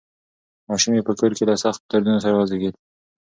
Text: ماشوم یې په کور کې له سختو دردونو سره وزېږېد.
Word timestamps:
ماشوم 0.67 0.93
یې 0.97 1.01
په 1.07 1.13
کور 1.19 1.31
کې 1.37 1.43
له 1.49 1.55
سختو 1.63 1.85
دردونو 1.91 2.19
سره 2.25 2.35
وزېږېد. 2.35 2.75